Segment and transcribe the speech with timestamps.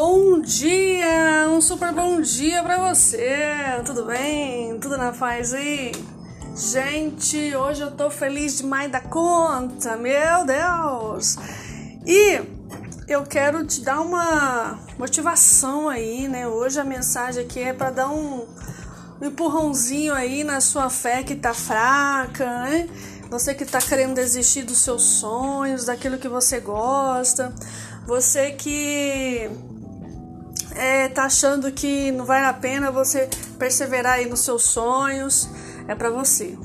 [0.00, 3.36] Bom dia, um super bom dia para você.
[3.84, 4.78] Tudo bem?
[4.78, 5.90] Tudo na paz aí?
[6.54, 11.36] Gente, hoje eu tô feliz demais da conta, meu Deus.
[12.06, 12.40] E
[13.08, 16.46] eu quero te dar uma motivação aí, né?
[16.46, 18.46] Hoje a mensagem aqui é para dar um,
[19.20, 22.88] um empurrãozinho aí na sua fé que tá fraca, né?
[23.30, 27.52] Você que tá querendo desistir dos seus sonhos, daquilo que você gosta,
[28.06, 29.50] você que
[30.78, 33.28] é, tá achando que não vale a pena você
[33.58, 35.48] perseverar aí nos seus sonhos,
[35.88, 36.56] é para você.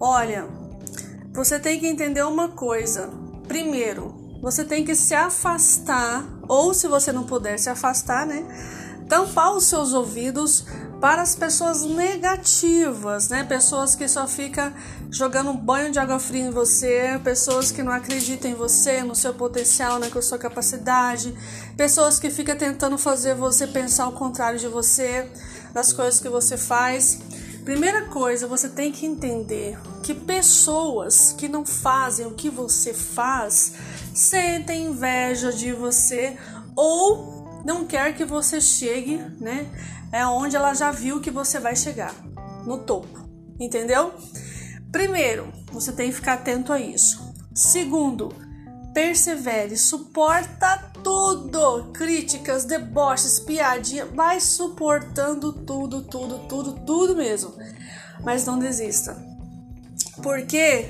[0.00, 0.48] Olha,
[1.32, 3.10] você tem que entender uma coisa.
[3.46, 8.42] Primeiro, você tem que se afastar, ou se você não puder se afastar, né?
[9.06, 10.64] Tampar os seus ouvidos
[11.00, 13.44] para as pessoas negativas, né?
[13.44, 14.72] Pessoas que só ficam
[15.10, 19.14] jogando um banho de água fria em você, pessoas que não acreditam em você, no
[19.14, 21.34] seu potencial, na sua capacidade,
[21.76, 25.30] pessoas que ficam tentando fazer você pensar o contrário de você,
[25.72, 27.18] das coisas que você faz.
[27.64, 33.72] Primeira coisa, você tem que entender que pessoas que não fazem o que você faz
[34.14, 36.36] sentem inveja de você
[36.74, 39.68] ou não quer que você chegue, né?
[40.12, 42.14] é onde ela já viu que você vai chegar
[42.64, 43.28] no topo,
[43.58, 44.12] entendeu?
[44.90, 47.34] Primeiro, você tem que ficar atento a isso.
[47.54, 48.34] Segundo,
[48.94, 57.54] persevere, suporta tudo, críticas, deboches, piadinha, vai suportando tudo, tudo, tudo, tudo mesmo.
[58.24, 59.16] Mas não desista.
[60.22, 60.86] Porque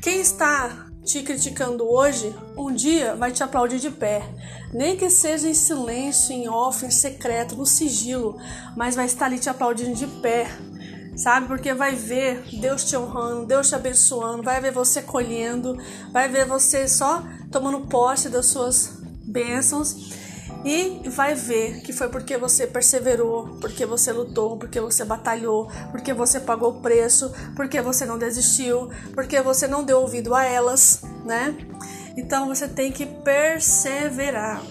[0.00, 4.22] quem está te criticando hoje, um dia vai te aplaudir de pé.
[4.72, 8.38] Nem que seja em silêncio, em off, em secreto, no sigilo,
[8.76, 10.48] mas vai estar ali te aplaudindo de pé.
[11.16, 11.46] Sabe?
[11.46, 15.78] Porque vai ver Deus te honrando, Deus te abençoando, vai ver você colhendo,
[16.10, 20.23] vai ver você só tomando posse das suas bênçãos
[20.64, 26.14] e vai ver que foi porque você perseverou, porque você lutou, porque você batalhou, porque
[26.14, 31.02] você pagou o preço, porque você não desistiu, porque você não deu ouvido a elas,
[31.24, 31.54] né?
[32.16, 34.62] Então você tem que perseverar.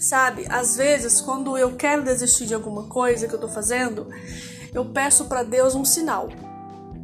[0.00, 4.08] Sabe, às vezes quando eu quero desistir de alguma coisa que eu tô fazendo,
[4.72, 6.28] eu peço para Deus um sinal.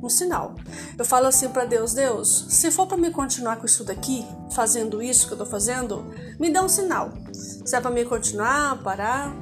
[0.06, 0.54] Um sinal.
[0.96, 4.24] Eu falo assim para Deus: Deus, se for para me continuar com isso daqui,
[4.54, 7.10] fazendo isso que eu tô fazendo, me dá um sinal.
[7.32, 9.34] Se é para me continuar, parar.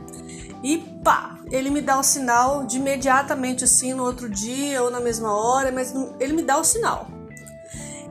[0.63, 5.01] E pá, ele me dá o sinal de imediatamente assim no outro dia ou na
[5.01, 7.09] mesma hora, mas ele me dá o sinal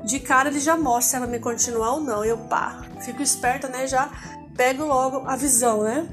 [0.04, 2.26] de cara ele já mostra se ela me continuar ou não.
[2.26, 3.88] Eu pá, fico esperta, né?
[3.88, 4.10] Já
[4.56, 6.08] pego logo a visão, né?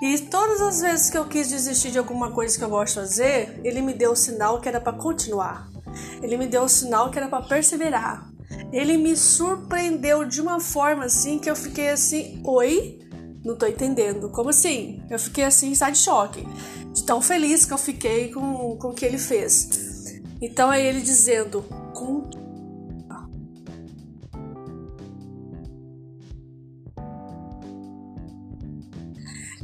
[0.00, 3.00] E todas as vezes que eu quis desistir de alguma coisa que eu gosto de
[3.00, 5.68] fazer, ele me deu o sinal que era para continuar.
[6.22, 8.30] Ele me deu o sinal que era para perseverar.
[8.72, 13.00] Ele me surpreendeu de uma forma assim que eu fiquei assim, oi?
[13.44, 14.30] Não tô entendendo.
[14.30, 15.02] Como assim?
[15.10, 16.46] Eu fiquei assim, sai de choque.
[16.92, 20.20] De tão feliz que eu fiquei com, com o que ele fez.
[20.40, 21.64] Então é ele dizendo: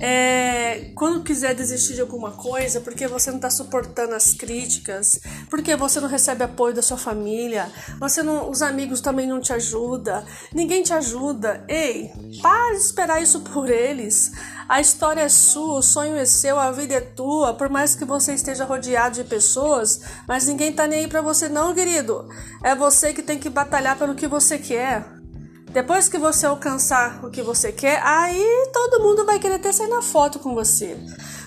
[0.01, 5.77] É, quando quiser desistir de alguma coisa, porque você não está suportando as críticas, porque
[5.77, 10.25] você não recebe apoio da sua família, você não, os amigos também não te ajudam,
[10.53, 11.65] ninguém te ajuda.
[11.69, 12.11] Ei,
[12.43, 14.33] para de esperar isso por eles.
[14.69, 17.55] A história é sua, o sonho é seu, a vida é tua.
[17.55, 21.49] Por mais que você esteja rodeado de pessoas, mas ninguém tá nem aí para você
[21.49, 22.29] não, querido.
[22.63, 25.05] É você que tem que batalhar pelo que você quer.
[25.75, 29.89] Depois que você alcançar o que você quer, aí todo mundo vai querer ter sair
[29.89, 30.97] na foto com você.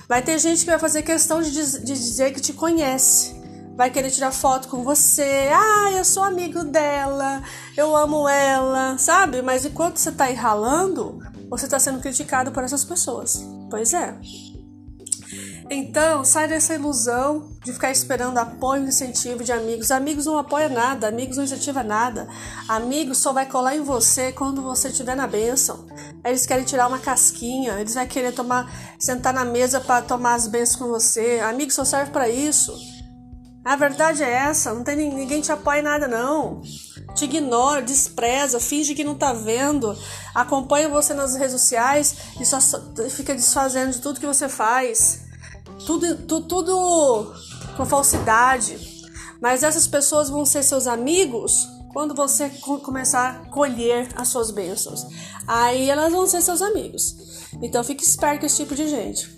[0.05, 3.33] Vai ter gente que vai fazer questão de, diz, de dizer que te conhece.
[3.77, 5.49] Vai querer tirar foto com você.
[5.49, 7.41] Ah, eu sou amigo dela,
[7.77, 9.41] eu amo ela, sabe?
[9.41, 13.41] Mas enquanto você tá aí ralando, você tá sendo criticado por essas pessoas.
[13.69, 14.13] Pois é.
[15.69, 19.91] Então, sai dessa ilusão de ficar esperando apoio e incentivo de amigos.
[19.91, 22.25] Amigos não apoiam nada, amigos não incentivam nada.
[22.69, 25.85] Amigos só vai colar em você quando você estiver na bênção.
[26.23, 30.47] Eles querem tirar uma casquinha, eles vão querer tomar, sentar na mesa para tomar as
[30.47, 31.41] bênçãos com você.
[31.43, 32.73] Amigos só serve para isso.
[33.65, 36.61] A verdade é essa, não tem ninguém te apoia em nada não.
[37.13, 39.93] Te ignora, despreza, finge que não tá vendo,
[40.33, 42.59] acompanha você nas redes sociais e só
[43.09, 45.26] fica desfazendo de tudo que você faz
[45.85, 47.33] tudo, tu, tudo
[47.75, 49.05] com falsidade.
[49.41, 52.49] Mas essas pessoas vão ser seus amigos quando você
[52.83, 55.05] começar a colher as suas bênçãos.
[55.47, 57.15] Aí elas vão ser seus amigos.
[57.61, 59.37] Então fique esperto com esse tipo de gente.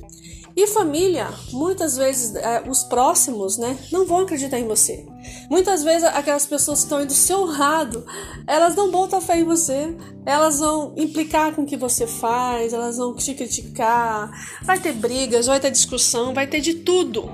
[0.56, 5.08] E família, muitas vezes é, os próximos, né, não vão acreditar em você.
[5.50, 8.06] Muitas vezes aquelas pessoas que estão indo seu lado,
[8.46, 12.98] elas não botam fé em você, elas vão implicar com o que você faz, elas
[12.98, 14.32] vão te criticar,
[14.62, 17.30] vai ter brigas, vai ter discussão, vai ter de tudo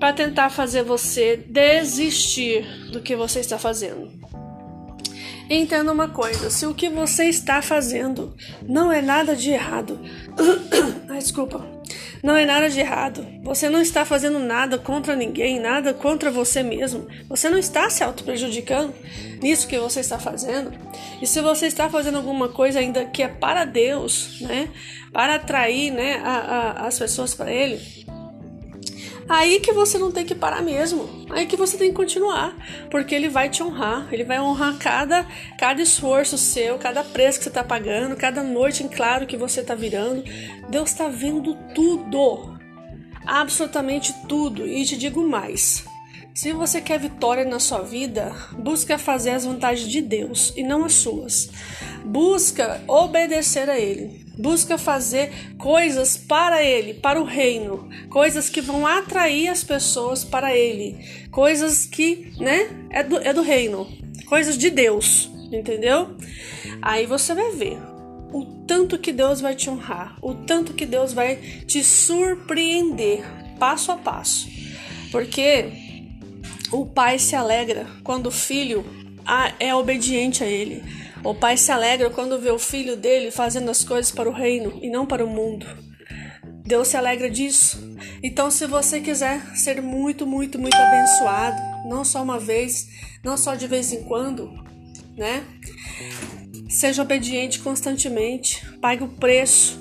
[0.00, 4.10] para tentar fazer você desistir do que você está fazendo.
[5.48, 10.00] Entenda uma coisa: se o que você está fazendo não é nada de errado,
[11.08, 11.64] Ai, desculpa,
[12.22, 13.26] não é nada de errado.
[13.42, 17.06] Você não está fazendo nada contra ninguém, nada contra você mesmo.
[17.28, 18.94] Você não está se auto-prejudicando
[19.42, 20.72] nisso que você está fazendo.
[21.20, 24.68] E se você está fazendo alguma coisa ainda que é para Deus, né?
[25.12, 27.80] Para atrair né, a, a, as pessoas para Ele,
[29.30, 31.08] Aí que você não tem que parar mesmo.
[31.30, 32.52] Aí que você tem que continuar,
[32.90, 34.08] porque ele vai te honrar.
[34.10, 35.24] Ele vai honrar cada
[35.56, 39.60] cada esforço seu, cada preço que você está pagando, cada noite em claro que você
[39.60, 40.24] está virando.
[40.68, 42.58] Deus está vendo tudo.
[43.24, 44.66] Absolutamente tudo.
[44.66, 45.84] E te digo mais.
[46.34, 50.84] Se você quer vitória na sua vida, busca fazer as vontades de Deus e não
[50.84, 51.50] as suas.
[52.04, 54.29] Busca obedecer a Ele.
[54.40, 60.56] Busca fazer coisas para Ele, para o reino, coisas que vão atrair as pessoas para
[60.56, 60.96] Ele,
[61.30, 63.86] coisas que, né, é do, é do reino,
[64.26, 66.16] coisas de Deus, entendeu?
[66.80, 67.78] Aí você vai ver
[68.32, 73.22] o tanto que Deus vai te honrar, o tanto que Deus vai te surpreender
[73.58, 74.48] passo a passo,
[75.12, 75.66] porque
[76.72, 78.84] o pai se alegra quando o filho
[79.58, 80.82] é obediente a ele.
[81.22, 84.78] O pai se alegra quando vê o filho dele fazendo as coisas para o reino
[84.82, 85.66] e não para o mundo.
[86.64, 87.78] Deus se alegra disso.
[88.22, 92.88] Então, se você quiser ser muito, muito, muito abençoado, não só uma vez,
[93.24, 94.50] não só de vez em quando,
[95.16, 95.44] né?
[96.68, 99.78] Seja obediente constantemente, pague o preço,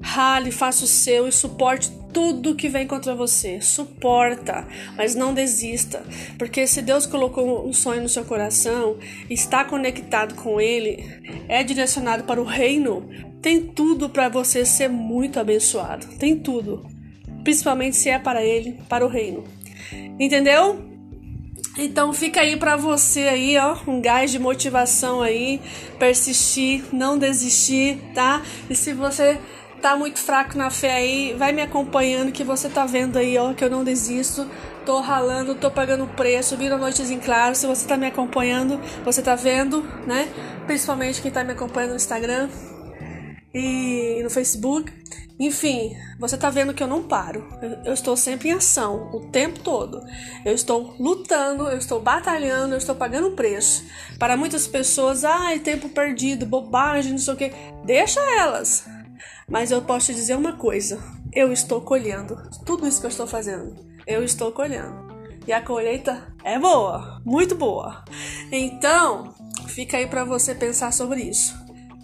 [0.00, 3.60] rale, faça o seu e suporte tudo que vem contra você.
[3.60, 4.66] Suporta,
[4.96, 6.04] mas não desista,
[6.38, 8.96] porque se Deus colocou um sonho no seu coração,
[9.28, 11.04] está conectado com ele,
[11.48, 13.08] é direcionado para o reino,
[13.40, 16.06] tem tudo para você ser muito abençoado.
[16.18, 16.86] Tem tudo.
[17.42, 19.42] Principalmente se é para ele, para o reino.
[20.18, 20.92] Entendeu?
[21.76, 25.60] Então fica aí para você aí, ó, um gás de motivação aí,
[25.98, 28.42] persistir, não desistir, tá?
[28.68, 29.38] E se você
[29.82, 33.52] tá muito fraco na fé aí, vai me acompanhando que você tá vendo aí, ó,
[33.52, 34.48] que eu não desisto.
[34.86, 37.54] Tô ralando, tô pagando preço, vira noites em claro.
[37.54, 40.28] Se você tá me acompanhando, você tá vendo, né?
[40.66, 42.48] Principalmente quem tá me acompanhando no Instagram
[43.52, 44.92] e no Facebook.
[45.38, 47.48] Enfim, você tá vendo que eu não paro.
[47.84, 50.00] Eu, estou sempre em ação, o tempo todo.
[50.44, 53.84] Eu estou lutando, eu estou batalhando, eu estou pagando preço.
[54.18, 57.52] Para muitas pessoas, ai, tempo perdido, bobagem, não sei o que.
[57.84, 58.84] Deixa elas.
[59.52, 60.98] Mas eu posso te dizer uma coisa:
[61.30, 63.76] eu estou colhendo tudo isso que eu estou fazendo.
[64.06, 65.12] Eu estou colhendo.
[65.46, 68.02] E a colheita é boa, muito boa.
[68.50, 69.34] Então,
[69.68, 71.54] fica aí para você pensar sobre isso.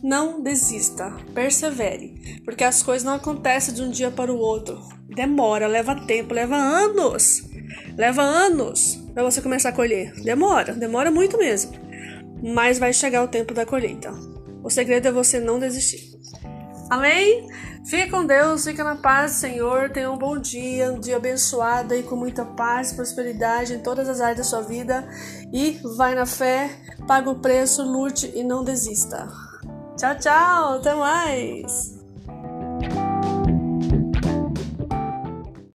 [0.03, 4.79] Não desista, persevere, porque as coisas não acontecem de um dia para o outro.
[5.09, 7.43] Demora, leva tempo, leva anos.
[7.97, 10.13] Leva anos para você começar a colher.
[10.23, 11.73] Demora, demora muito mesmo.
[12.43, 14.13] Mas vai chegar o tempo da colheita.
[14.63, 16.18] O segredo é você não desistir.
[16.91, 17.49] Amém?
[17.85, 19.91] Fique com Deus, fica na paz, Senhor.
[19.91, 24.21] Tenha um bom dia, um dia abençoado e com muita paz, prosperidade em todas as
[24.21, 25.07] áreas da sua vida.
[25.53, 26.71] E vai na fé,
[27.07, 29.29] paga o preço, lute e não desista.
[29.97, 31.98] Tchau, tchau, até mais!